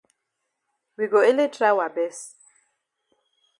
We 0.97 1.05
go 1.11 1.19
ele 1.29 1.45
try 1.55 1.71
wa 1.77 1.87
best. 1.95 2.29